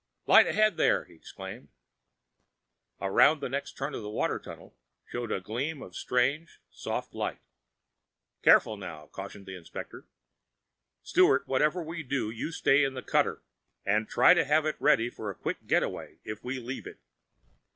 "Light 0.25 0.47
ahead 0.47 0.77
there!" 0.77 1.05
he 1.05 1.13
exclaimed. 1.13 1.67
Around 2.99 3.39
the 3.39 3.49
next 3.49 3.73
turn 3.77 3.93
of 3.93 4.01
the 4.01 4.09
water 4.09 4.39
tunnel 4.39 4.75
showed 5.07 5.31
a 5.31 5.39
gleam 5.39 5.83
of 5.83 5.95
strange, 5.95 6.59
soft 6.71 7.13
light. 7.13 7.37
"Careful, 8.41 8.77
now!" 8.77 9.05
cautioned 9.11 9.45
the 9.45 9.55
inspector. 9.55 10.07
"Sturt, 11.03 11.45
whatever 11.47 11.83
we 11.83 12.01
do, 12.01 12.31
you 12.31 12.51
stay 12.51 12.83
in 12.83 12.95
the 12.95 13.03
cutter. 13.03 13.43
And 13.85 14.09
try 14.09 14.33
to 14.33 14.43
have 14.43 14.65
it 14.65 14.77
ready 14.81 15.07
for 15.11 15.29
a 15.29 15.35
quick 15.35 15.67
getaway, 15.67 16.17
if 16.23 16.43
we 16.43 16.57
leave 16.57 16.87
it." 16.87 16.97